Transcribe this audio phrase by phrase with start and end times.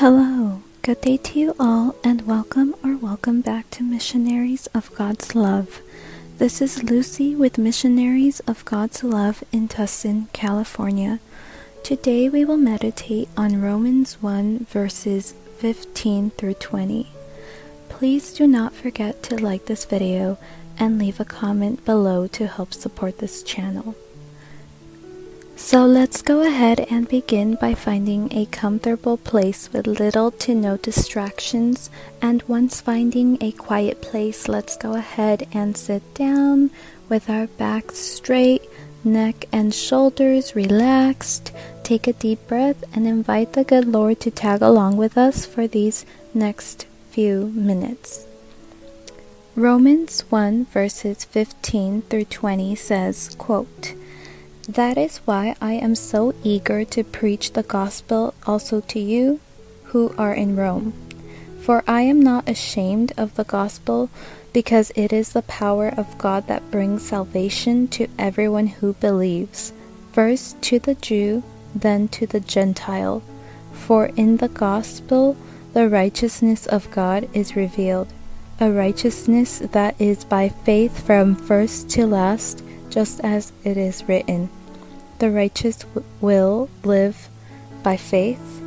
[0.00, 5.34] Hello, good day to you all, and welcome or welcome back to Missionaries of God's
[5.34, 5.82] Love.
[6.38, 11.20] This is Lucy with Missionaries of God's Love in Tustin, California.
[11.84, 17.12] Today we will meditate on Romans 1 verses 15 through 20.
[17.90, 20.38] Please do not forget to like this video
[20.78, 23.94] and leave a comment below to help support this channel.
[25.62, 30.78] So let's go ahead and begin by finding a comfortable place with little to no
[30.78, 31.90] distractions.
[32.20, 36.70] And once finding a quiet place, let's go ahead and sit down
[37.08, 38.62] with our backs straight,
[39.04, 41.52] neck and shoulders relaxed.
[41.84, 45.68] Take a deep breath and invite the good Lord to tag along with us for
[45.68, 48.26] these next few minutes.
[49.54, 53.94] Romans 1 verses 15 through 20 says, quote,
[54.68, 59.40] that is why I am so eager to preach the gospel also to you
[59.84, 60.92] who are in Rome.
[61.60, 64.10] For I am not ashamed of the gospel,
[64.52, 69.72] because it is the power of God that brings salvation to everyone who believes,
[70.12, 71.42] first to the Jew,
[71.74, 73.22] then to the Gentile.
[73.72, 75.36] For in the gospel
[75.72, 78.08] the righteousness of God is revealed,
[78.58, 84.50] a righteousness that is by faith from first to last, just as it is written
[85.20, 85.84] the righteous
[86.20, 87.28] will live
[87.82, 88.60] by faith.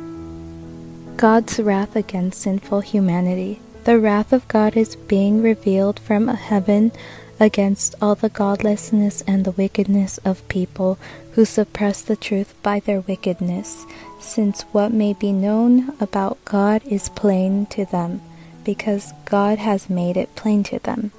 [1.16, 3.60] God's wrath against sinful humanity.
[3.82, 6.92] The wrath of God is being revealed from heaven
[7.40, 10.96] against all the godlessness and the wickedness of people
[11.32, 13.84] who suppress the truth by their wickedness,
[14.20, 18.22] since what may be known about God is plain to them,
[18.62, 21.10] because God has made it plain to them.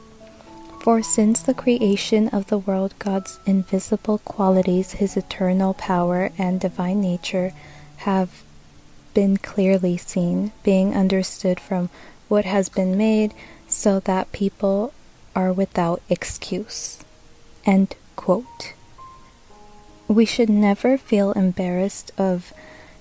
[0.85, 7.01] For since the creation of the world, God's invisible qualities, his eternal power and divine
[7.01, 7.53] nature,
[8.05, 8.43] have
[9.15, 11.89] been clearly seen, being understood from
[12.27, 13.33] what has been made,
[13.67, 14.93] so that people
[15.35, 17.03] are without excuse.
[17.65, 18.73] End quote.
[20.07, 22.53] We should never feel embarrassed of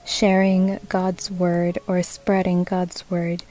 [0.07, 3.43] sharing God's word or spreading God's word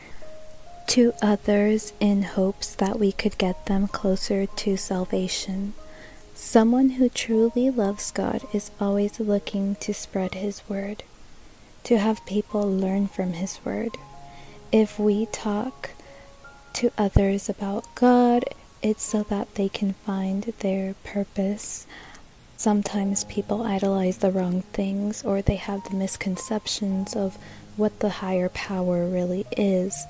[0.87, 5.73] to others in hopes that we could get them closer to salvation.
[6.35, 11.03] Someone who truly loves God is always looking to spread His word,
[11.83, 13.97] to have people learn from His word.
[14.71, 15.91] If we talk
[16.73, 18.45] to others about God,
[18.81, 21.87] it's so that they can find their purpose.
[22.57, 27.37] Sometimes people idolize the wrong things or they have the misconceptions of
[27.77, 30.05] what the higher power really is.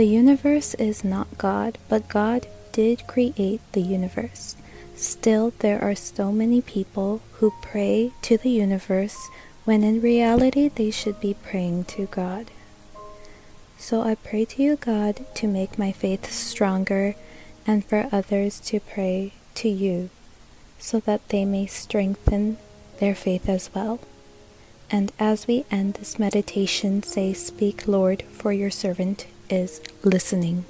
[0.00, 4.56] The universe is not God, but God did create the universe.
[4.94, 9.28] Still, there are so many people who pray to the universe
[9.66, 12.50] when in reality they should be praying to God.
[13.76, 17.14] So I pray to you, God, to make my faith stronger
[17.66, 20.08] and for others to pray to you
[20.78, 22.56] so that they may strengthen
[23.00, 24.00] their faith as well.
[24.90, 30.64] And as we end this meditation, say, Speak, Lord, for your servant is listening.